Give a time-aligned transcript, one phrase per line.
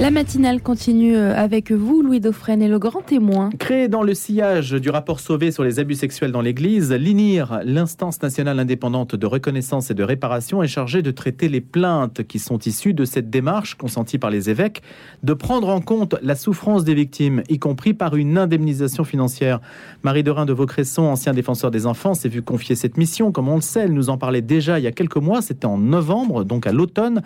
[0.00, 3.50] La matinale continue euh, avec vous, Louis Dauphren, et le grand témoin.
[3.60, 8.20] Créé dans le sillage du rapport Sauvé sur les abus sexuels dans l'Église, l'INIR, l'instance
[8.20, 12.58] nationale indépendante de reconnaissance et de réparation, est chargée de traiter les plaintes qui sont
[12.58, 14.82] issues de cette démarche consentie par les évêques,
[15.22, 19.60] de prendre en compte la souffrance des victimes, y compris par une indemnisation financière.
[20.02, 23.30] Marie Dorin de Vaucresson, ancien défenseur des enfants, s'est vu confier cette mission.
[23.30, 25.66] Comme on le sait, elle nous en parlait déjà il y a quelques mois, c'était
[25.66, 27.22] en novembre, donc à l'automne.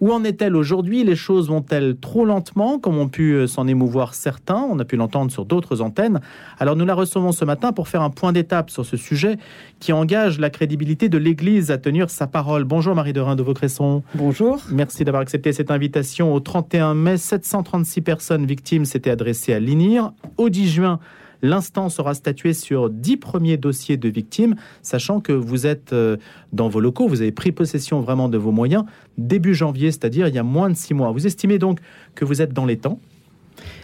[0.00, 1.04] Où en est-elle aujourd'hui?
[1.04, 4.66] Les choses vont-elles trop lentement, comme ont pu euh, s'en émouvoir certains?
[4.70, 6.20] On a pu l'entendre sur d'autres antennes.
[6.58, 9.38] Alors nous la recevons ce matin pour faire un point d'étape sur ce sujet
[9.80, 12.64] qui engage la crédibilité de l'Église à tenir sa parole.
[12.64, 14.02] Bonjour Marie de Rhin de Vaucresson.
[14.14, 14.60] Bonjour.
[14.70, 16.34] Merci d'avoir accepté cette invitation.
[16.34, 20.12] Au 31 mai, 736 personnes victimes s'étaient adressées à l'INIR.
[20.36, 20.98] Au 10 juin,
[21.44, 26.16] L'instant sera statué sur dix premiers dossiers de victimes, sachant que vous êtes euh,
[26.54, 28.84] dans vos locaux, vous avez pris possession vraiment de vos moyens
[29.18, 31.12] début janvier, c'est-à-dire il y a moins de six mois.
[31.12, 31.80] Vous estimez donc
[32.14, 32.98] que vous êtes dans les temps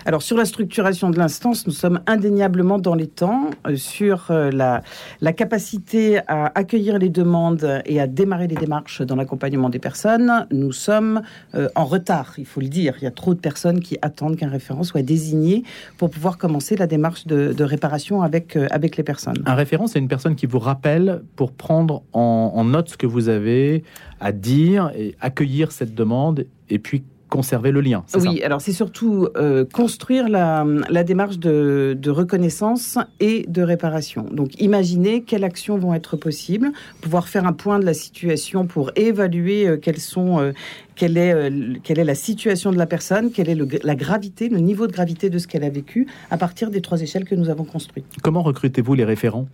[0.06, 4.50] alors sur la structuration de l'instance, nous sommes indéniablement dans les temps euh, sur euh,
[4.50, 10.46] la, capacité à accueillir les demandes et à démarrer les démarches dans l'accompagnement des personnes.
[10.50, 11.22] Nous sommes
[11.54, 12.94] euh, en retard, il faut le dire.
[13.00, 15.62] Il y a trop de personnes qui attendent qu'un référent soit désigné
[15.98, 19.42] pour pouvoir commencer la démarche de, de réparation avec, avec les personnes.
[19.46, 23.06] Un référent, c'est une personne qui vous rappelle pour prendre en, en note ce que
[23.06, 23.84] vous avez
[24.20, 28.04] à dire et accueillir cette demande et puis conserver le lien.
[28.14, 30.64] Oui, alors c'est surtout euh, construire la,
[31.04, 34.26] démarche de, reconnaissance et de réparation.
[34.30, 38.90] Donc imaginer quelles actions vont être possibles, pouvoir faire un point de la situation pour
[38.96, 40.52] évaluer euh, quelles sont, euh,
[40.96, 41.50] quelle, est,
[41.82, 45.30] quelle est la situation de la personne, quelle est la gravité, le niveau de gravité
[45.30, 48.06] de ce qu'elle a vécu à partir des trois échelles que nous avons construites.
[48.22, 49.46] Comment recrutez-vous les référents?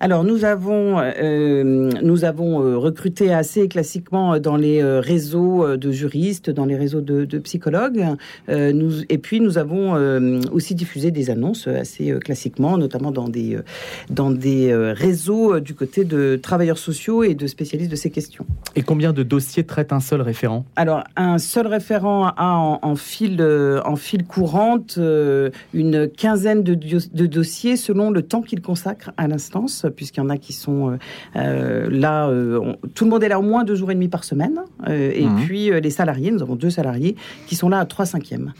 [0.00, 5.92] Alors nous avons euh, nous avons euh, recruté assez classiquement dans les euh, réseaux de
[5.92, 8.06] juristes, dans les réseaux de, de psychologues.
[8.48, 9.92] nous, et puis nous avons
[10.52, 13.58] aussi diffusé des annonces assez classiquement, notamment dans des
[14.08, 18.46] dans des réseaux du côté de travailleurs sociaux et de spécialistes de ces questions.
[18.76, 20.64] Et combien de dossiers traite un seul référent?
[20.76, 23.42] Alors un seul référent a en, en fil
[23.84, 24.98] en fil courante
[25.74, 30.30] une quinzaine de, de dossiers selon le temps qu'il consacre à l'instance puisqu'il y en
[30.30, 30.96] a qui sont euh,
[31.36, 34.24] euh, là, euh, tout le monde est là au moins deux jours et demi par
[34.24, 35.36] semaine, et mhm.
[35.44, 38.52] puis les salariés, nous avons deux salariés qui sont là à trois cinquièmes.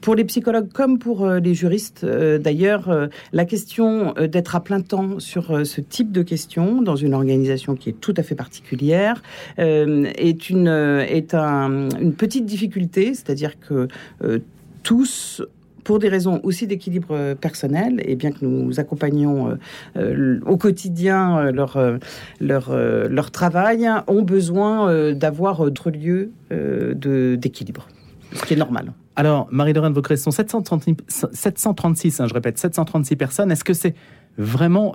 [0.00, 5.66] pour les psychologues comme pour les juristes, d'ailleurs, la question d'être à plein temps sur
[5.66, 9.22] ce type de questions dans une organisation qui est tout à fait particulière
[9.56, 13.88] est une est une petite difficulté, c'est-à-dire que
[14.82, 15.42] tous
[15.84, 19.54] pour des raisons aussi d'équilibre euh, personnel, et bien que nous accompagnons euh,
[19.96, 21.78] euh, au quotidien leur,
[22.40, 27.88] leur, leur travail, ont besoin d'avoir d'autres lieux d'équilibre,
[28.32, 28.92] ce qui est normal.
[29.16, 33.94] Alors, Marie-Lorraine Vaucresson, 736, 736 je répète, 736 personnes, est-ce que c'est
[34.36, 34.94] vraiment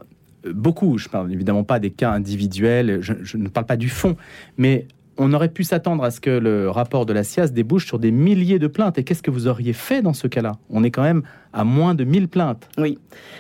[0.54, 0.98] beaucoup?
[0.98, 4.16] Je parle évidemment pas des cas individuels, je, je ne parle pas du fond,
[4.58, 4.88] mais
[5.18, 8.12] on aurait pu s'attendre à ce que le rapport de la SIAS débouche sur des
[8.12, 8.98] milliers de plaintes.
[8.98, 10.54] Et qu'est-ce que vous auriez fait dans ce cas-là?
[10.70, 12.68] On est quand même à moins de 1000 plaintes.
[12.78, 12.98] Oui.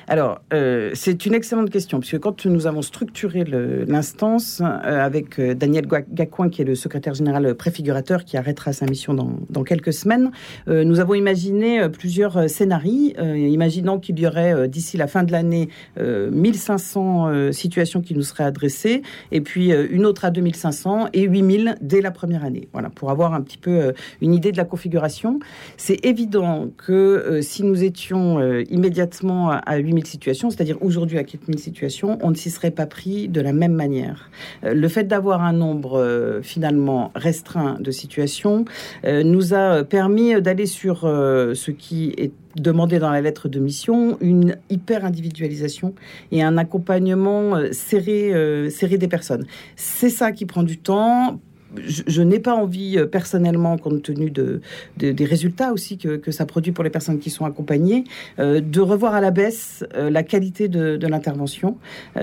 [0.08, 3.44] Alors, euh, c'est une excellente question, puisque quand nous avons structuré
[3.88, 8.86] l'instance euh, avec euh, Daniel Gacouin, qui est le secrétaire général préfigurateur, qui arrêtera sa
[8.86, 10.32] mission dans, quelques semaines,
[10.68, 17.54] nous avons imaginé plusieurs scénarios, imaginant qu'il y aurait d'ici la fin de l'année 1500
[17.54, 22.12] situations qui nous seraient adressées, et puis une autre à 2500 et 8000 dès la
[22.12, 22.68] première année.
[22.74, 25.40] Voilà, pour avoir un petit peu une idée de la configuration.
[25.78, 31.60] C'est évident que si nous étions euh, immédiatement à 8000 situations, c'est-à-dire aujourd'hui à 4000
[31.60, 34.30] situations, on ne s'y serait pas pris de la même manière.
[34.64, 38.66] Euh, le fait d'avoir un nombre euh, finalement restreint de situations
[39.04, 44.58] nous a permis d'aller sur ce qui est demandé dans la lettre de mission, une
[44.70, 45.94] hyper individualisation
[46.32, 49.46] et un accompagnement serré, serré des personnes.
[49.76, 51.40] C'est ça qui prend du temps
[51.86, 54.62] je, n'ai pas envie euh, personnellement, compte tenu de,
[54.98, 58.06] des résultats aussi que, ça produit pour les personnes qui sont accompagnées,
[58.40, 61.78] euh, de revoir à la baisse euh, la qualité de, l'intervention.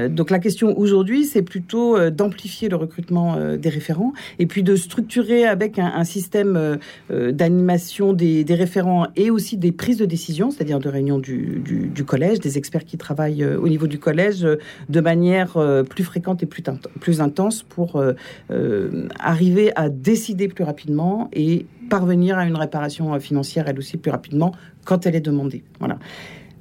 [0.08, 5.44] donc la question aujourd'hui, c'est plutôt d'amplifier le recrutement des référents et puis de structurer
[5.44, 6.78] avec un, système
[7.10, 12.40] d'animation des, référents et aussi des prises de décision, c'est-à-dire de réunions du, du, collège,
[12.40, 14.46] des experts qui travaillent au niveau du collège
[14.88, 15.58] de manière
[15.88, 16.62] plus fréquente et plus,
[17.00, 18.02] plus intense pour
[19.18, 24.10] arriver arriver à décider plus rapidement et parvenir à une réparation financière, elle aussi, plus
[24.10, 24.52] rapidement
[24.84, 25.64] quand elle est demandée.
[25.78, 25.98] Voilà.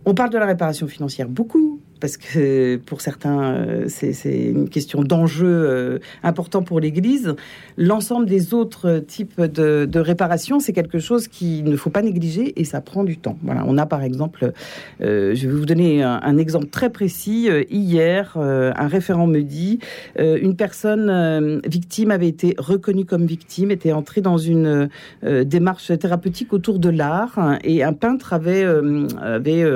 [0.06, 5.04] On parle de la réparation financière beaucoup, parce que pour certains, euh, c'est une question
[5.04, 7.36] d'enjeu euh, important pour l'Église.
[7.78, 12.60] L'ensemble des autres types de, de réparation, c'est quelque chose qu'il ne faut pas négliger
[12.60, 13.38] et ça prend du temps.
[13.44, 14.54] Voilà, on a par exemple,
[15.02, 17.50] euh, je vais vous donner un, exemple très précis.
[17.70, 19.80] Hier, un référent me dit,
[20.18, 24.90] une personne victime avait été reconnue comme victime, était entrée dans une
[25.24, 28.66] démarche thérapeutique autour de l'art et un peintre avait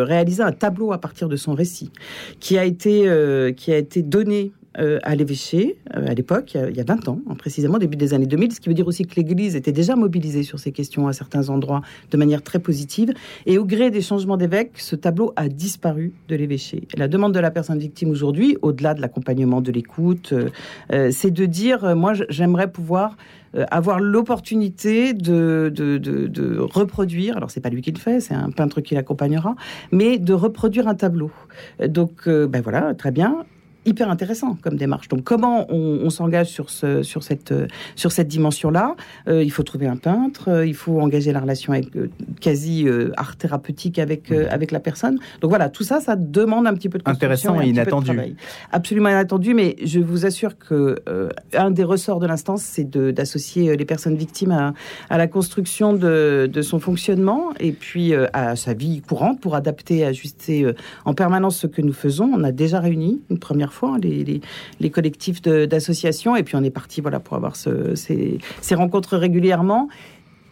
[0.03, 1.91] réalisé un tableau à partir de son récit
[2.39, 6.75] qui a été, euh, qui a été donné euh, à l'évêché euh, à l'époque, il
[6.75, 9.05] y a 20 ans, hein, précisément, début des années 2000, ce qui veut dire aussi
[9.05, 13.13] que l'Église était déjà mobilisée sur ces questions à certains endroits de manière très positive.
[13.45, 16.87] Et au gré des changements d'évêque, ce tableau a disparu de l'évêché.
[16.97, 20.33] La demande de la personne victime aujourd'hui, au-delà de l'accompagnement de l'écoute,
[20.89, 23.17] c'est de dire, moi j'aimerais pouvoir
[23.69, 28.33] avoir l'opportunité de, de, de, de, reproduire, alors c'est pas lui qui le fait, c'est
[28.33, 29.55] un peintre qui l'accompagnera,
[29.91, 31.31] mais de reproduire un tableau.
[31.87, 33.45] Donc, ben voilà, très bien
[33.85, 35.07] hyper intéressant comme démarche.
[35.07, 37.53] Donc comment on, s'engage sur, ce, sur cette,
[37.95, 38.95] sur cette dimension-là?
[39.27, 42.09] Euh, Il faut trouver un peintre, euh, il faut engager la relation avec, euh,
[42.39, 42.85] quasi
[43.17, 45.17] art thérapeutique avec, avec la personne.
[45.41, 48.11] Donc voilà, tout ça, ça demande un petit peu de Intéressant et, inattendu.
[48.71, 51.01] Absolument inattendu, mais je vous assure que
[51.53, 54.73] un des ressorts de l'instance, c'est d'associer les personnes victimes à,
[55.09, 60.05] à la construction de, de, son fonctionnement et puis à sa vie courante pour adapter,
[60.05, 60.71] ajuster
[61.05, 62.31] en permanence ce que nous faisons.
[62.33, 66.35] On a déjà réuni une première fois, les, collectifs d'associations.
[66.35, 68.39] Et puis on est parti voilà, pour avoir ces
[68.71, 69.89] rencontres régulièrement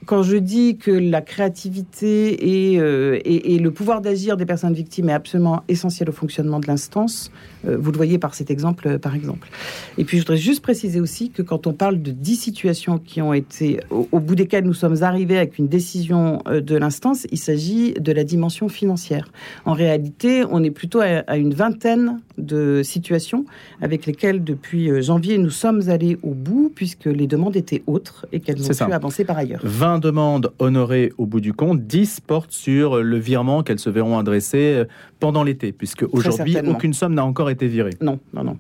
[0.06, 2.38] quand je dis que la créativité
[2.80, 6.68] euh, et, et, le pouvoir d'agir des personnes victimes est absolument essentiel au fonctionnement de
[6.68, 7.32] l'instance,
[7.68, 9.50] euh, vous le voyez par cet exemple, euh, par exemple.
[9.98, 13.22] Et puis je voudrais juste préciser aussi que quand on parle de dix situations qui
[13.22, 17.94] ont été, au, bout desquelles nous sommes arrivés avec une décision de l'instance, il s'agit
[17.94, 19.32] de la dimension financière.
[19.66, 23.46] En réalité, on est plutôt à, une vingtaine de situations
[23.82, 28.40] avec lesquelles, depuis janvier, nous sommes allés au bout, puisque les demandes étaient autres et
[28.40, 29.62] qu'elles n'ont pu avancer par ailleurs
[30.00, 34.76] demandes honorées au bout du compte, 10 portent sur le virement qu'elles se verront adresser
[34.76, 34.86] euh,
[35.20, 37.94] pendant l'été, puisque aujourd'hui, aucune somme n'a encore été virée.
[38.02, 38.58] Non, non, non.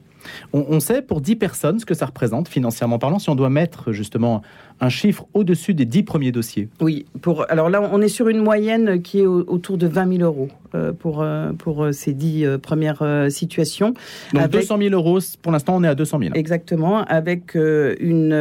[0.53, 3.91] On, sait pour 10 personnes ce que ça représente financièrement parlant, si on doit mettre
[3.91, 4.41] justement
[4.79, 6.67] un chiffre au-dessus des 10 premiers dossiers.
[6.81, 10.23] Oui, pour, alors là, on est sur une moyenne qui est autour de 20 000
[10.23, 13.93] euros euh, pour, euh, pour euh, ces 10 premières situations.
[14.33, 16.31] Donc 200 000 euros, pour l'instant, on est à 200 000.
[16.33, 18.33] Exactement, avec, une,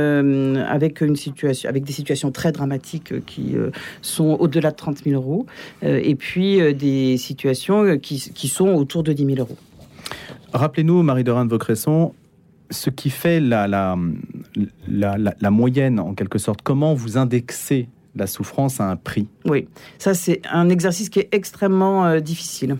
[0.68, 3.56] avec, une situation, avec des situations très dramatiques qui
[4.00, 5.46] sont au-delà de 30 000 euros,
[5.82, 9.56] et puis des situations qui, qui sont autour de 10 000 euros.
[10.52, 12.12] Rappelez-nous, Marie-Dorin de Vaucresson,
[12.70, 13.96] ce qui fait la, la,
[14.88, 16.60] la, moyenne, en quelque sorte.
[16.62, 19.28] Comment vous indexez la souffrance à un prix?
[19.44, 19.68] Oui,
[19.98, 22.76] ça c'est un exercice qui est extrêmement euh, difficile.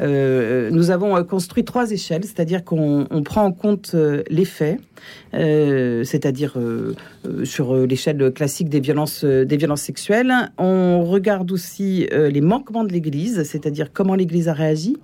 [0.00, 3.96] Euh, nous avons euh, construit trois échelles, c'est-à-dire qu'on prend en compte
[4.28, 4.78] les faits,
[5.32, 6.58] c'est-à-dire
[7.44, 10.32] sur l'échelle classique des violences, des violences sexuelles.
[10.58, 14.96] On regarde aussi les manquements de l'Église, c'est-à-dire comment l'Église a réagi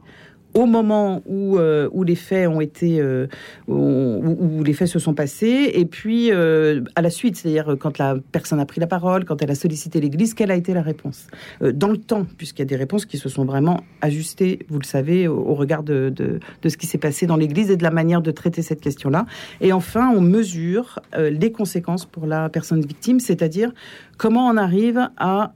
[0.54, 3.26] au moment où, euh, où les faits ont été euh,
[3.68, 5.70] où, les faits se sont passés.
[5.74, 9.42] Et puis euh, à la suite c'est-à-dire quand la personne a pris la parole quand
[9.42, 11.26] elle a sollicité l'église quelle a été la réponse?
[11.60, 14.84] Dans le temps puisqu'il y a des réponses qui se sont vraiment ajustées vous le
[14.84, 17.90] savez au, regard de, de, de, ce qui s'est passé dans l'église et de la
[17.90, 19.26] manière de traiter cette question là
[19.60, 23.72] et enfin on mesure les conséquences pour la personne victime c'est-à-dire
[24.20, 25.52] comment on arrive à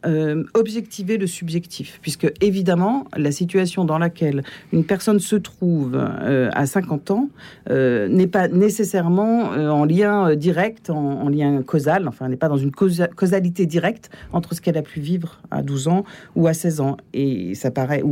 [0.54, 6.64] objectiver le subjectif puisque évidemment la situation dans laquelle une personne se trouve euh, à
[6.64, 7.28] 50 ans
[7.68, 12.56] euh, n'est pas nécessairement euh, en lien direct, en, lien causal, enfin n'est pas dans
[12.56, 16.80] une causalité directe entre ce qu'elle a pu vivre à 12 ans ou à 16
[16.80, 16.96] ans.
[17.12, 18.02] Et ça paraît,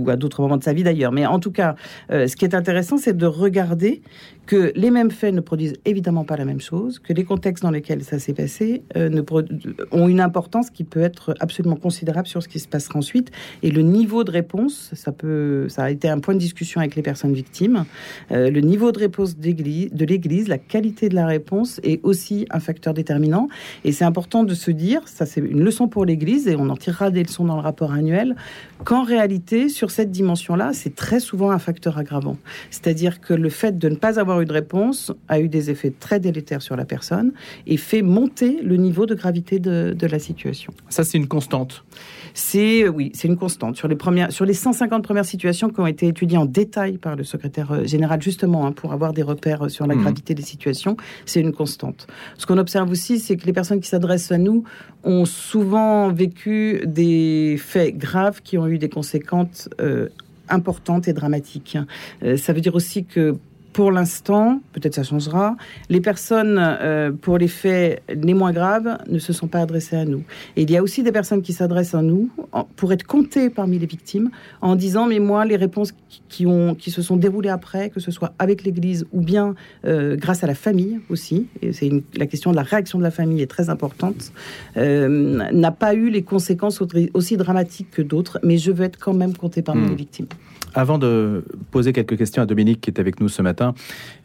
[0.00, 1.12] ou à d'autres moments de sa vie d'ailleurs.
[1.12, 1.74] Mais en tout cas,
[2.10, 4.02] ce qui est intéressant, c'est de regarder
[4.46, 7.70] que les mêmes faits ne produisent évidemment pas la même chose, que les contextes dans
[7.70, 9.20] lesquels ça s'est passé ne
[9.92, 13.30] ont une importance qui peut être absolument considérable sur ce qui se passera ensuite.
[13.62, 16.96] Et le niveau de réponse, ça peut ça a été un point de discussion avec
[16.96, 17.84] les personnes victimes.
[18.32, 22.60] Euh, le niveau de réponse de l'Église, la qualité de la réponse est aussi un
[22.60, 23.48] facteur déterminant.
[23.84, 26.76] Et c'est important de se dire, ça c'est une leçon pour l'Église, et on en
[26.76, 28.36] tirera des leçons dans le rapport annuel,
[28.84, 32.36] qu'en réalité, sur cette dimension-là, c'est très souvent un facteur aggravant.
[32.70, 35.92] C'est-à-dire que le fait de ne pas avoir eu de réponse a eu des effets
[35.98, 37.32] très délétères sur la personne
[37.66, 40.72] et fait monter le niveau de gravité de, de la situation.
[40.88, 41.84] Ça, c'est une constante.
[42.34, 45.86] C'est oui, c'est une constante sur les premières, sur les 150 premières situations qui ont
[45.86, 49.66] été étudiées en détail par le secrétaire euh, général justement hein, pour avoir des repères
[49.66, 50.00] euh, sur la mmh.
[50.00, 50.96] gravité des situations.
[51.26, 52.06] C'est une constante.
[52.38, 54.64] Ce qu'on observe aussi, c'est que les personnes qui s'adressent à nous
[55.02, 59.79] ont souvent vécu des faits graves qui ont eu des conséquences euh,
[60.48, 61.78] importante et dramatique.
[62.36, 63.36] ça veut dire aussi que
[63.72, 65.56] pour l'instant, peut-être ça changera,
[65.88, 70.04] les personnes euh, pour les faits les moins graves ne se sont pas adressées à
[70.04, 70.24] nous.
[70.56, 72.30] Et il y a aussi des personnes qui s'adressent à nous
[72.76, 75.92] pour être comptées parmi les victimes en disant mais moi les réponses
[76.28, 80.16] qui, ont, qui se sont déroulées après, que ce soit avec l'Église ou bien euh,
[80.16, 83.42] grâce à la famille aussi, et c'est la question de la réaction de la famille
[83.42, 84.32] est très importante,
[84.76, 86.82] euh, n'a pas eu les conséquences
[87.14, 89.90] aussi dramatiques que d'autres, mais je veux être quand même comptée parmi hmm.
[89.90, 90.26] les victimes.
[90.74, 93.59] Avant de poser quelques questions à Dominique qui est avec nous ce matin,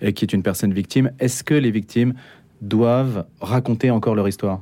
[0.02, 2.14] et qui est une personne victime, est-ce que les victimes
[2.62, 4.62] doivent raconter encore leur histoire?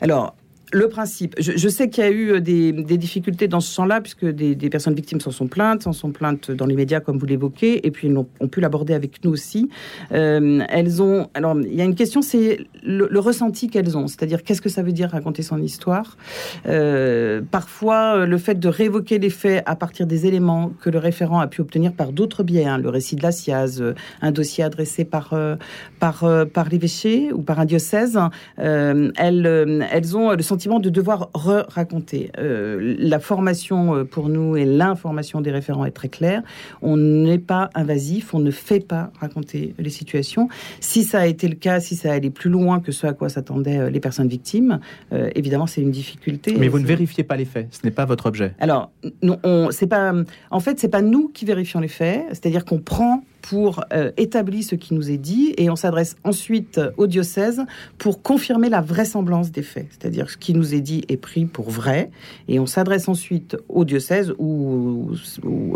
[0.00, 0.34] Alors,
[0.72, 4.26] le principe, je, sais qu'il y a eu euh, des, difficultés dans ce sens-là, puisque
[4.26, 7.86] des, personnes victimes s'en sont plaintes, s'en sont plaintes dans les médias, comme vous l'évoquez,
[7.86, 9.70] et puis elles ont, pu l'aborder avec nous aussi.
[10.12, 11.28] Euh, elles ont.
[11.34, 14.82] Alors, il y a une question, c'est le, ressenti qu'elles ont, c'est-à-dire qu'est-ce que ça
[14.82, 16.16] veut dire raconter son histoire?
[16.66, 21.40] Euh, parfois, le fait de réévoquer les faits à partir des éléments que le référent
[21.40, 23.82] a pu obtenir par d'autres biais, hein, le récit de la SIAZ,
[24.20, 25.34] un dossier adressé par,
[25.98, 28.18] par, par l'évêché ou par un diocèse,
[28.56, 32.30] elles, elles ont le sentiment de devoir re-raconter.
[32.38, 36.42] Euh, la formation euh, pour nous et l'information des référents est très claire.
[36.82, 40.48] On n'est pas invasif, on ne fait pas raconter les situations.
[40.80, 43.28] Si ça a été le cas, si ça allait plus loin que ce à quoi
[43.28, 44.80] s'attendaient euh, les personnes victimes,
[45.34, 46.56] évidemment c'est une difficulté.
[46.58, 48.54] Mais vous ne vérifiez pas les faits, ce n'est pas votre objet.
[48.58, 48.90] Alors,
[49.22, 50.12] non, on, c'est pas.
[50.50, 52.24] En fait, c'est pas nous qui vérifions les faits.
[52.30, 56.80] C'est-à-dire qu'on prend pour euh, établir ce qui nous est dit et on s'adresse ensuite
[56.96, 57.62] au diocèse
[57.96, 61.70] pour confirmer la vraisemblance des faits, c'est-à-dire ce qui nous est dit est pris pour
[61.70, 62.10] vrai
[62.48, 65.12] et on s'adresse ensuite au diocèse ou,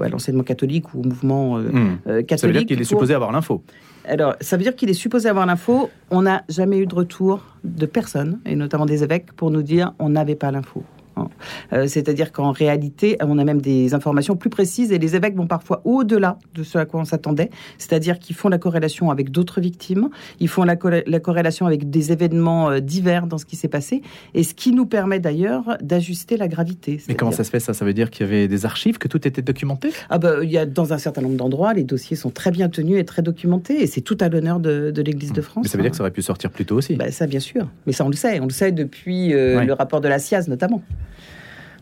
[0.03, 1.75] à l'enseignement catholique ou au mouvement catholique.
[1.75, 1.99] Euh, hmm.
[2.09, 3.63] euh, ça veut dire qu'il est supposé avoir l'info.
[4.05, 5.89] Alors, ça veut dire qu'il est supposé avoir l'info.
[6.11, 9.95] On n'a jamais eu de retour de personne, et notamment des évêques, pour nous dire
[9.99, 10.83] on n'avait pas l'info.
[11.17, 11.29] Hein.
[11.73, 15.47] Euh, c'est-à-dire qu'en réalité, on a même des informations plus précises et les évêques vont
[15.47, 17.51] parfois au-delà de ce à quoi on s'attendait.
[17.79, 20.09] C'est-à-dire qu'ils font la corrélation avec d'autres victimes,
[20.41, 24.03] ils font la, corrélation avec des événements euh, divers dans ce qui s'est passé,
[24.35, 27.01] et ce qui nous permet d'ailleurs d'ajuster la gravité.
[27.09, 27.75] Mais comment ça se fait ça?
[27.75, 29.91] Ça veut dire qu'il y avait des archives, que tout était documenté?
[30.11, 32.69] Ah bah, il y a dans un certain nombre d'endroits, les dossiers sont très bien
[32.69, 35.65] tenus et très documentés, et c'est tout à l'honneur de, l'Église de France.
[35.65, 37.41] Mais ça veut dire que ça aurait pu sortir plus tôt aussi bah, Ça, bien
[37.41, 37.69] sûr.
[37.87, 38.41] Mais ça, on le sait.
[38.41, 40.83] On le sait depuis euh, le rapport de la SIAZ notamment.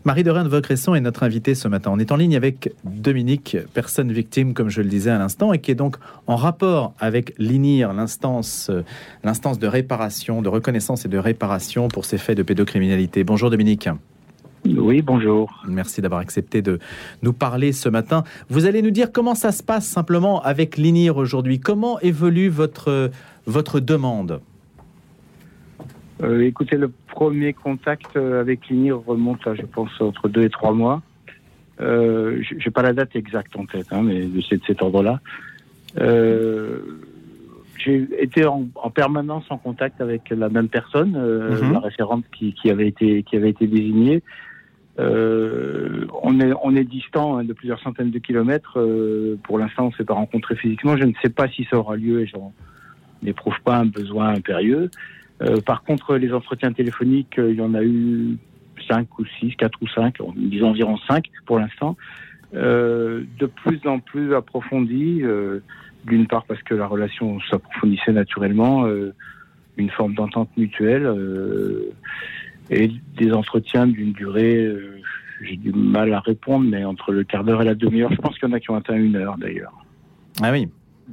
[0.03, 1.91] Marie de Vaucresson est notre invitée ce matin.
[1.93, 5.59] On est en ligne avec Dominique, personne victime, comme je le disais à l'instant, et
[5.59, 8.81] qui est donc en rapport avec l'INIR, l'instance, euh,
[9.23, 13.23] l'instance de réparation, de reconnaissance et de réparation pour ces faits de pédocriminalité.
[13.23, 13.89] Bonjour Dominique.
[14.65, 15.63] Oui, bonjour.
[15.67, 16.79] Merci d'avoir accepté de
[17.21, 18.23] nous parler ce matin.
[18.49, 21.59] Vous allez nous dire comment ça se passe simplement avec l'INIR aujourd'hui.
[21.59, 23.11] Comment évolue votre,
[23.45, 24.41] votre demande?
[26.21, 30.49] Euh, écoutez, le premier contact euh, avec l'INIR remonte à, je pense, entre deux et
[30.49, 31.01] trois mois.
[31.79, 35.19] Euh, je n'ai pas la date exacte en tête, hein, mais de cet, ordre-là.
[35.99, 36.79] Euh,
[37.77, 41.73] j'ai été en, permanence en contact avec la même personne, mhm.
[41.73, 44.21] la référente qui, qui, avait été qui avait été désignée.
[44.99, 48.77] on est on est distant hein, de plusieurs centaines de kilomètres.
[49.41, 50.95] pour l'instant, on s'est pas rencontré physiquement.
[50.95, 52.53] Je ne sais pas si ça aura lieu et j'en
[53.23, 54.91] n'éprouve pas un besoin impérieux.
[55.41, 58.37] Euh, par contre, les entretiens téléphoniques, euh, il y en a eu
[58.87, 61.97] 5 ou 6, 4 ou 5, disons environ 5 pour l'instant,
[62.53, 65.23] euh, de plus en plus approfondis,
[66.05, 68.87] d'une part parce que la relation s'approfondissait naturellement,
[69.77, 71.09] une forme d'entente mutuelle,
[72.69, 74.75] et des entretiens d'une durée,
[75.41, 78.37] j'ai du mal à répondre, mais entre le quart d'heure et la demi-heure, je pense
[78.39, 79.73] qu'il y en a qui ont atteint une heure d'ailleurs.
[80.41, 80.67] Ah oui.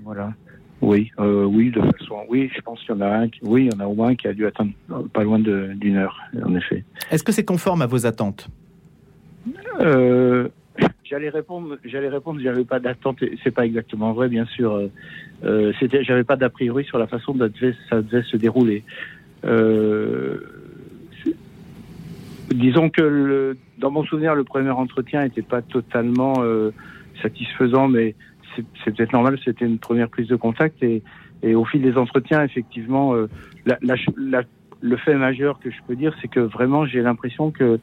[0.05, 0.33] Voilà.
[0.81, 3.65] Oui, euh, oui, de façon, oui, je pense qu'il y en a un, qui, oui,
[3.67, 4.71] il y en a au moins qui a dû attendre
[5.13, 6.85] pas loin d'une heure, en effet.
[7.11, 8.49] Est-ce que c'est conforme à vos attentes?
[9.81, 10.49] Euh,
[11.05, 14.75] J'allais répondre, j'allais répondre, j'avais pas d'attente, c'est pas exactement vrai, bien sûr.
[14.75, 14.91] Euh,
[15.45, 17.51] euh c'était, j'avais pas d'a priori sur la façon dont
[17.89, 18.85] ça devait se dérouler.
[19.45, 20.39] Euh,
[22.51, 26.73] disons que le, dans mon souvenir, le premier entretien n'était pas totalement euh,
[27.23, 28.15] satisfaisant, mais
[28.85, 31.03] c'est peut-être normal, c'était une première prise de contact et,
[31.55, 33.29] au fil des entretiens, effectivement, euh,
[34.81, 37.79] le fait majeur que je peux dire, c'est que vraiment j'ai l'impression que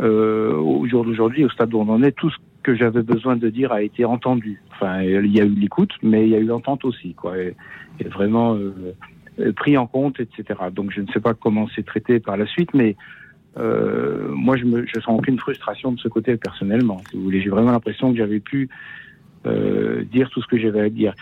[0.00, 3.36] euh, au jour d'aujourd'hui, au stade où on en est, tout ce que j'avais besoin
[3.36, 4.60] de dire a été entendu.
[4.72, 7.54] Enfin, il y a eu l'écoute, mais il y a eu l'entente aussi, quoi, et,
[8.06, 10.44] vraiment euh, pris en compte, etc.
[10.72, 12.96] Donc je ne sais pas comment c'est traité par la suite, mais
[13.56, 17.00] moi je je sens aucune frustration de ce côté personnellement.
[17.12, 18.68] J'ai vraiment l'impression que j'avais pu
[19.48, 21.14] euh, dire tout ce que j'avais à dire.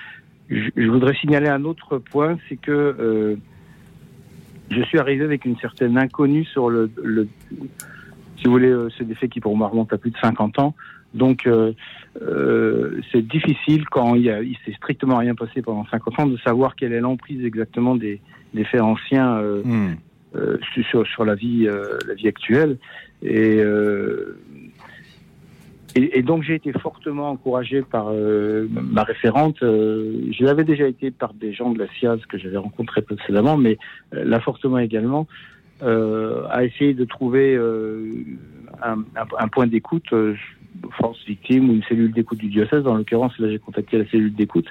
[0.48, 3.36] Je, voudrais signaler un autre point, c'est que euh,
[4.70, 6.90] je suis arrivé avec une certaine inconnue sur le,
[8.36, 10.74] si vous voulez, c'est des faits qui pour moi remontent à plus de 50 ans.
[11.14, 11.48] Donc,
[13.12, 16.92] c'est difficile quand il, il s'est strictement rien passé pendant 50 ans de savoir quelle
[16.92, 18.20] est l'emprise exactement des,
[18.54, 19.94] des faits anciens hmm.
[20.90, 21.66] sur, sur la vie,
[22.06, 22.78] la vie actuelle.
[23.22, 23.62] Et
[25.96, 29.62] et, donc j'ai été fortement encouragé par euh, ma référente.
[29.62, 33.56] Euh, je l'avais déjà été par des gens de la SIAZ que j'avais rencontrés précédemment,
[33.56, 33.78] mais
[34.14, 35.26] euh, là fortement également,
[35.80, 37.54] à essayer de trouver
[38.82, 40.06] un, point d'écoute,
[40.92, 42.82] force victime ou une cellule d'écoute du diocèse.
[42.82, 44.66] Dans l'occurrence, là j'ai contacté la cellule d'écoute.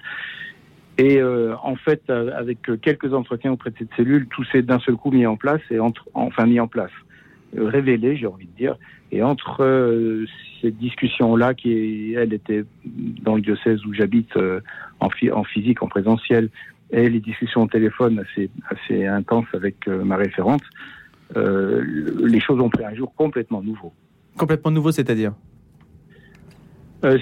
[0.97, 5.11] Et en fait, avec quelques entretiens auprès de cette cellule, tout s'est d'un seul coup
[5.11, 6.91] mis en place et enfin mis en place,
[7.57, 8.77] révélé, j'ai envie de dire.
[9.11, 10.25] Et entre euh,
[10.61, 14.59] cette discussion-là, qui elle était dans le diocèse où j'habite euh,
[14.99, 16.49] en, en, physique, en présentiel,
[16.91, 20.63] et les discussions au téléphone assez, assez intenses avec euh, ma référente,
[21.35, 23.91] les choses ont pris un jour complètement nouveau.
[24.37, 25.33] Complètement nouveau, c'est-à-dire?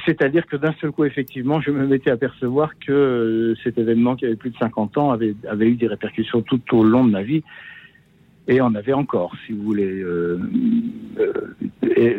[0.05, 4.25] C'est-à-dire que d'un seul coup, effectivement, je me mettais à percevoir que cet événement qui
[4.25, 7.23] avait plus de 50 ans avait, avait eu des répercussions tout au long de ma
[7.23, 7.43] vie
[8.47, 10.01] et on avait encore, si vous voulez.
[10.01, 10.39] Euh,
[11.19, 11.55] euh,
[11.95, 12.17] et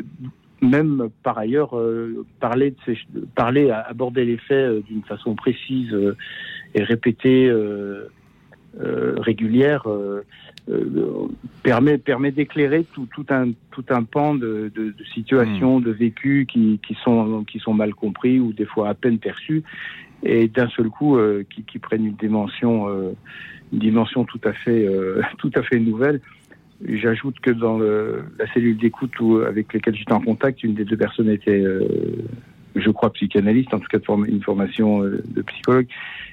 [0.62, 2.99] même par ailleurs, euh, parler, de ces,
[3.35, 5.95] parler, aborder les faits d'une façon précise
[6.75, 7.52] et répétée,
[8.81, 9.87] régulière,
[11.62, 15.85] permet, permet d'éclairer tout, tout, un, tout un pan de, de, de situations, mmh.
[15.85, 19.62] de vécus qui, qui, sont, qui sont mal compris ou des fois à peine perçus,
[20.23, 21.19] et d'un seul coup
[21.50, 23.14] qui, qui, prennent une dimension
[23.75, 26.21] une dimension tout à fait, euh, tout à fait nouvelle.
[26.87, 29.12] J'ajoute que dans la cellule d'écoute
[29.47, 31.87] avec lesquelles j'étais en contact, une des deux personnes était, euh,
[32.75, 35.87] je crois, psychanalyste, en tout cas de une formation euh, de psychologue.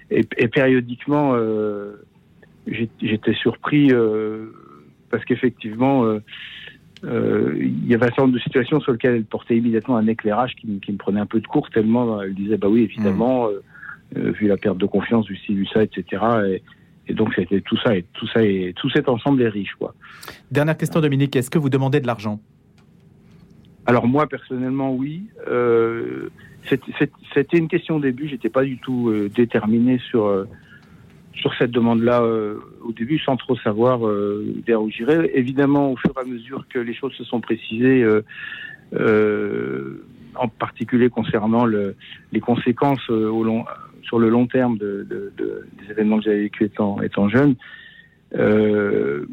[0.09, 1.37] Et, périodiquement,
[2.67, 3.93] j'étais surpris
[5.09, 6.05] parce qu'effectivement,
[7.05, 10.55] il y avait un certain nombre de situations sur lesquelles elle portait immédiatement un éclairage
[10.55, 13.47] qui, me prenait un peu de cours, tellement elle disait, bah oui, évidemment,
[14.17, 14.31] mmh.
[14.31, 16.21] vu la perte de confiance, vu ci, vu ça, etc.
[16.49, 16.61] Et,
[17.07, 19.93] et donc c'était tout ça et tout ça et tout cet ensemble est riche quoi.
[20.51, 22.39] Dernière question Dominique, est-ce que vous demandez de l'argent?
[23.85, 25.23] Alors moi personnellement oui.
[25.47, 26.29] Euh,
[27.33, 30.45] c'était une question au début, j'étais pas du tout euh, déterminé sur euh,
[31.33, 32.21] sur cette demande-là
[32.83, 34.01] au début, sans trop savoir
[34.67, 35.31] vers où j'irais.
[35.33, 38.05] Évidemment, au fur et à mesure que les choses se sont précisées,
[38.93, 41.95] en particulier concernant le,
[42.33, 43.63] les conséquences au long
[44.03, 45.05] sur le long terme de,
[45.37, 47.55] des événements que j'avais vécu étant, étant jeune,
[48.35, 49.25] euh,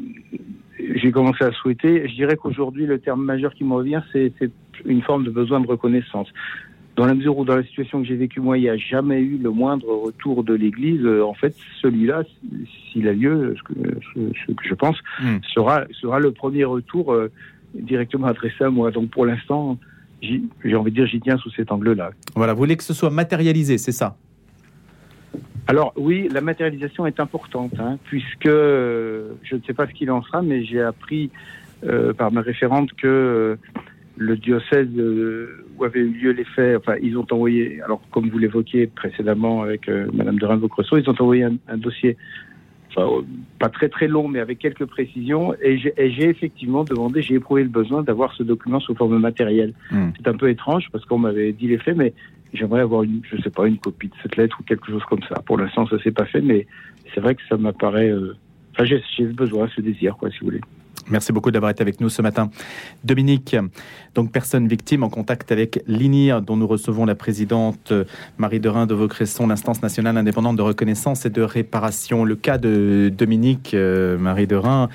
[0.95, 2.07] j'ai commencé à souhaiter.
[2.07, 4.33] Je dirais qu'aujourd'hui, le terme majeur qui me revient, c'est
[4.85, 6.27] une forme de besoin de reconnaissance.
[6.95, 9.21] Dans la mesure où, dans la situation que j'ai vécue, moi, il n'y a jamais
[9.21, 11.05] eu le moindre retour de l'Église.
[11.05, 12.23] En fait, celui-là,
[12.91, 15.37] s'il a lieu, ce que, je pense, hmm.
[15.53, 17.31] sera, sera le premier retour euh,
[17.73, 18.91] directement adressé à moi.
[18.91, 19.77] Donc, pour l'instant,
[20.21, 22.11] j'ai envie de dire, j'y tiens sous cet angle-là.
[22.35, 24.17] Voilà, vous voulez que ce soit matérialisé, c'est ça?
[25.69, 30.09] Alors oui, la matérialisation est importante, hein, puisque euh, je ne sais pas ce qu'il
[30.09, 31.29] en sera, mais j'ai appris
[31.83, 33.55] euh, par ma référente que euh,
[34.17, 34.87] le diocèse
[35.77, 39.61] où avaient eu lieu les faits, enfin ils ont envoyé, alors comme vous l'évoquiez précédemment
[39.61, 42.17] avec Madame de Rimbaud-Creusot, ils ont envoyé un, dossier,
[42.89, 43.23] enfin,
[43.59, 47.69] pas très très long, mais avec quelques précisions, et j'ai effectivement demandé, j'ai éprouvé le
[47.69, 49.73] besoin d'avoir ce document sous forme matérielle.
[49.91, 50.09] Hmm.
[50.17, 52.13] C'est un peu étrange parce qu'on m'avait dit les faits, mais
[52.53, 55.23] j'aimerais avoir une, je sais pas, une copie de cette lettre ou quelque chose comme
[55.27, 55.41] ça.
[55.45, 56.67] Pour l'instant, ça s'est pas fait, mais
[57.13, 58.09] c'est vrai que ça m'apparaît.
[58.09, 58.35] Euh...
[58.73, 60.61] Enfin, j'ai besoin, ce désir, quoi, si vous voulez.
[61.09, 62.51] Merci beaucoup d'avoir été avec nous ce matin.
[63.03, 63.55] Dominique,
[64.13, 67.93] donc personne victime en contact avec l'INIR, dont nous recevons la présidente
[68.37, 72.25] Marie Derain de Vaucresson, l'instance nationale indépendante de reconnaissance et de réparation.
[72.25, 74.89] Le cas de Dominique, euh, Marie Derain,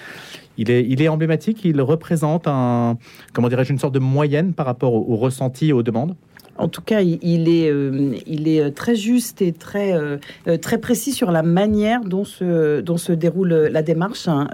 [0.56, 2.96] il est, il est emblématique, il représente un,
[3.32, 6.14] comment dirais-je, une sorte de moyenne par rapport aux au ressentis et aux demandes?
[6.56, 11.12] En tout cas, il est, euh, est très juste et très, euh, euh, très précis
[11.12, 14.28] sur la manière dont se, déroule la démarche.
[14.28, 14.48] Hein.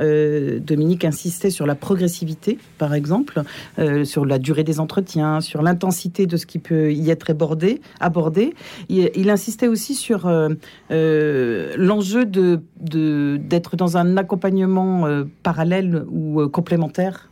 [0.61, 3.43] Dominique insistait sur la progressivité, par exemple,
[4.05, 7.31] sur la durée des entretiens, sur l'intensité de ce qui peut y être
[8.01, 8.55] abordé.
[8.89, 10.31] Il, insistait aussi sur
[10.91, 15.07] l'enjeu d'être dans un accompagnement
[15.43, 17.31] parallèle ou complémentaire,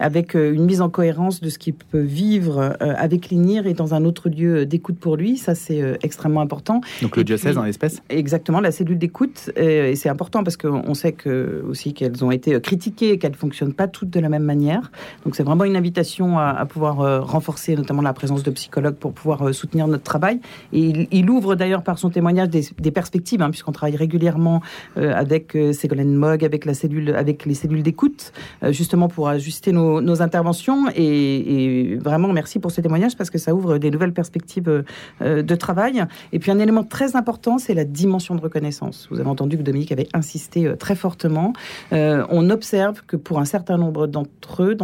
[0.00, 4.28] avec une mise en cohérence de ce qui peut vivre avec l'INIR dans un autre
[4.28, 5.36] lieu d'écoute pour lui.
[5.38, 6.80] Ça, c'est extrêmement important.
[7.00, 8.02] Donc le diocèse en l'espèce?
[8.10, 9.50] Exactement, la cellule d'écoute.
[9.56, 13.36] Et c'est important parce qu'on sait que, aussi qu'elles ont été critiquées et qu'elles ne
[13.36, 14.90] fonctionnent pas toutes de la même manière.
[15.24, 19.54] Donc c'est vraiment une invitation à, pouvoir renforcer notamment la présence de psychologues pour pouvoir
[19.54, 20.40] soutenir notre travail.
[20.72, 24.60] Et il, ouvre d'ailleurs par son témoignage des, perspectives, hein, puisqu'on travaille régulièrement
[24.96, 28.32] avec Ségolène Mogg, avec, la cellule, avec les cellules d'écoute,
[28.70, 30.86] justement pour ajuster nos, interventions.
[30.96, 34.84] Et, vraiment, merci pour ce témoignage parce que ça ouvre des nouvelles perspectives
[35.20, 36.04] euh, de travail.
[36.32, 39.08] Et puis un élément très important, c'est la dimension de reconnaissance.
[39.10, 41.52] Vous avez entendu que Dominique avait insisté euh, très fortement.
[41.92, 44.76] Euh, on observe que pour un certain nombre d'entre eux,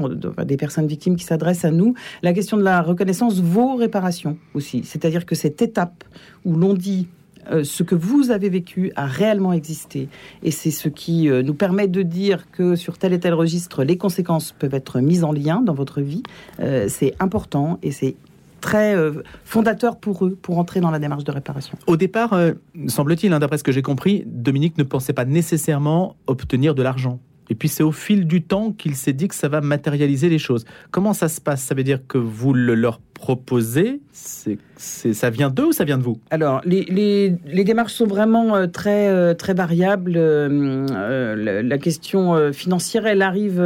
[0.45, 4.83] des personnes victimes qui s'adressent à nous, la question de la reconnaissance vaut réparation aussi.
[4.85, 6.05] C'est-à-dire que cette étape
[6.45, 7.09] où l'on dit
[7.51, 10.09] euh, ce que vous avez vécu a réellement existé.
[10.43, 13.85] Et c'est ce qui euh, nous permet de dire que sur tel et tel registre,
[13.85, 16.23] les conséquences peuvent être mises en lien dans votre vie.
[16.61, 18.17] Euh, c'est important et c'est
[18.65, 18.97] très
[19.45, 21.77] fondateur pour eux pour entrer dans la démarche de réparation.
[21.87, 22.35] Au départ,
[22.87, 27.21] semble-t-il, hein, d'après ce que j'ai compris, Dominique ne pensait pas nécessairement obtenir de l'argent.
[27.51, 30.39] Et puis c'est au fil du temps qu'il s'est dit que ça va matérialiser les
[30.39, 30.65] choses.
[30.91, 31.63] Comment ça se passe?
[31.63, 35.97] Ça veut dire que vous le leur proposez c'est, Ça vient d'eux ou ça vient
[35.97, 36.19] de vous?
[36.31, 40.15] Alors, les, les, démarches sont vraiment euh, très, euh, très variables.
[40.17, 43.63] Euh, la, question financière, elle arrive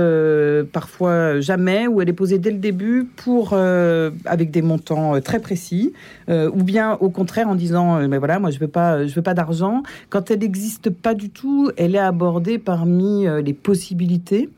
[0.72, 5.92] parfois jamais, ou elle est posée dès le début pour, avec des montants très précis,
[6.28, 9.82] ou bien au contraire en disant, mais voilà, moi je veux pas, veux pas d'argent.
[10.10, 14.48] Quand elle n'existe pas du tout, elle est abordée parmi les possibilités.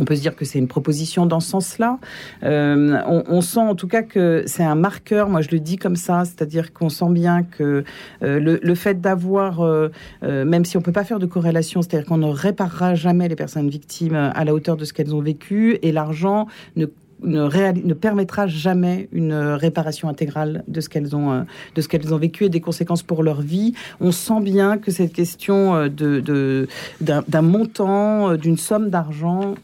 [0.00, 1.98] On peut se dire que c'est une proposition dans ce sens-là.
[2.42, 5.96] Euh, on, sent en tout cas que c'est un marqueur, moi je le dis comme
[5.96, 7.84] ça, c'est-à-dire qu'on sent bien que
[8.22, 9.90] euh, le, fait d'avoir, euh,
[10.22, 13.68] même si on peut pas faire de corrélation, c'est-à-dire qu'on ne réparera jamais les personnes
[13.68, 16.86] victimes à la hauteur de ce qu'elles ont vécu, et l'argent ne
[17.22, 22.60] ne, permettra jamais une réparation intégrale de ce qu'elles ont, euh, ont vécu et des
[22.60, 23.74] conséquences pour leur vie.
[24.00, 26.66] On sent bien que cette question euh,
[27.00, 29.54] d'un, montant, euh, d'une somme d'argent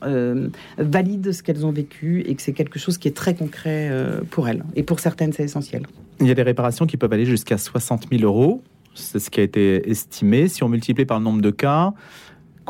[0.78, 3.90] valide ce qu'elles ont vécu et que c'est quelque chose qui est très concret
[4.30, 4.64] pour elles.
[4.74, 5.86] Et pour certaines, c'est essentiel.
[6.20, 8.62] Il y a des réparations qui peuvent aller jusqu'à 60 000 euros.
[8.94, 10.48] C'est ce qui a été estimé.
[10.48, 11.92] Si on multiplie par le nombre de cas,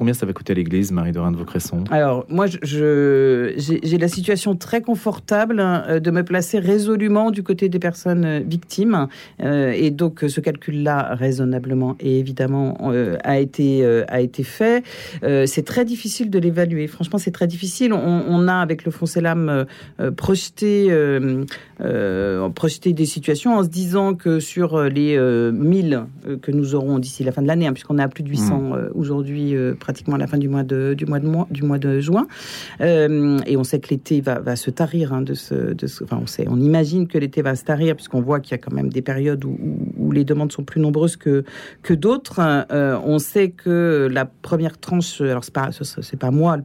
[0.01, 1.85] Combien ça va coûter à l'Église, Marie-Dorine de Vaucresson?
[1.91, 7.69] Alors, moi, je, j'ai la situation très confortable euh, de me placer résolument du côté
[7.69, 9.09] des personnes euh, victimes.
[9.43, 12.79] Euh, et donc, ce calcul-là, raisonnablement et évidemment,
[13.23, 14.83] a, été, a été fait.
[15.23, 16.87] c'est très difficile de l'évaluer.
[16.87, 17.93] Franchement, c'est très difficile.
[17.93, 19.67] On, a, avec le Fonds Selam,
[20.17, 20.89] projeté,
[22.55, 26.05] projeté des situations en se disant que sur les 1000
[26.41, 28.61] que nous aurons d'ici la fin de l'année, hein, puisqu'on est à plus de 800
[28.61, 28.91] mmh.
[28.95, 29.55] aujourd'hui,
[29.91, 32.29] pratiquement à la fin du mois de, du mois de, mois, du mois de juin.
[32.81, 35.13] Euh, et on sait que l'été va, va, se tarir.
[35.13, 37.97] Hein, de ce, de ce, enfin, on, sait, on imagine que l'été va se tarir,
[37.97, 41.17] puisqu'on voit qu'il y a quand même des périodes où, les demandes sont plus nombreuses
[41.17, 41.45] que,
[41.83, 42.41] que d'autres.
[42.41, 46.59] Euh, on sait que la première tranche, alors c'est pas, c'est pas moi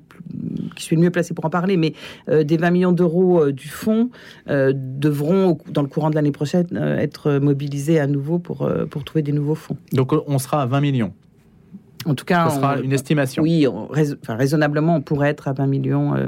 [0.75, 1.93] qui suis le mieux placé pour en parler, mais
[2.29, 4.09] euh, des 20 millions d'euros du fonds
[4.47, 6.67] devront, dans le courant de l'année prochaine,
[6.99, 9.77] être mobilisés à nouveau pour, pour trouver des nouveaux fonds.
[9.93, 11.13] Donc on sera à 20 millions
[12.05, 13.43] en tout cas, ce sera une estimation.
[13.43, 13.67] Oui,
[14.27, 16.27] raisonnablement, on pourrait être à 20 millions euh,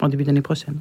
[0.00, 0.78] en début d'année prochaine.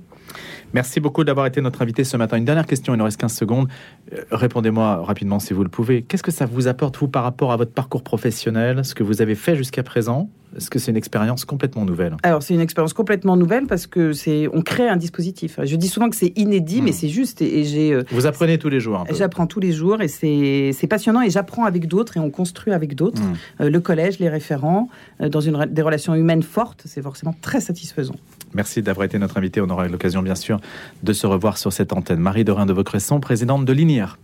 [0.74, 2.38] Merci beaucoup d'avoir été notre invité ce matin.
[2.38, 3.68] Une dernière question, il nous reste 15 secondes.
[4.14, 6.02] Euh, répondez-moi rapidement si vous le pouvez.
[6.02, 9.22] Qu'est-ce que ça vous apporte, vous, par rapport à votre parcours professionnel, ce que vous
[9.22, 10.30] avez fait jusqu'à présent?
[10.56, 12.16] Est-ce que c'est une expérience complètement nouvelle?
[12.24, 15.60] Alors, c'est une expérience complètement nouvelle parce que c'est, on crée un dispositif.
[15.64, 16.94] Je dis souvent que c'est inédit, mais hmm.
[16.94, 17.42] c'est juste.
[17.42, 17.94] Et, j'ai.
[17.94, 19.06] Euh, vous apprenez tous les jours.
[19.12, 22.96] J'apprends tous les jours et c'est, passionnant et j'apprends avec d'autres et on construit avec
[22.96, 23.22] d'autres.
[23.22, 23.34] Hmm.
[23.62, 28.16] Euh, le collège, les référents, dans une, des relations humaines fortes, c'est forcément très satisfaisant.
[28.58, 29.62] Merci d'avoir été notre invité.
[29.62, 30.60] On aura l'occasion, bien sûr,
[31.04, 32.20] de se revoir sur cette antenne.
[32.20, 34.18] Marie Dorin de Vaucresson, présidente de l'INIR.